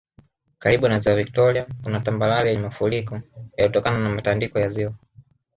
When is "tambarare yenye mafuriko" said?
1.99-3.21